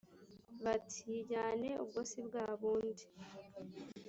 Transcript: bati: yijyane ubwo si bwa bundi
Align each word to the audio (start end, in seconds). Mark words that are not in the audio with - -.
bati: 0.63 0.99
yijyane 1.09 1.69
ubwo 1.83 1.99
si 2.09 2.19
bwa 2.27 2.45
bundi 2.59 3.03